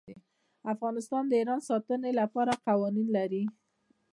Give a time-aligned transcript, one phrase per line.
[0.73, 3.43] افغانستان د هرات د ساتنې لپاره قوانین لري.